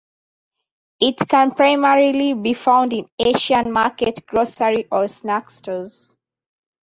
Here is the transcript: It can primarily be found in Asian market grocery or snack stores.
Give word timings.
It 0.99 1.17
can 1.29 1.51
primarily 1.51 2.33
be 2.33 2.55
found 2.55 2.91
in 2.91 3.07
Asian 3.19 3.71
market 3.71 4.25
grocery 4.25 4.87
or 4.91 5.07
snack 5.07 5.51
stores. 5.51 6.15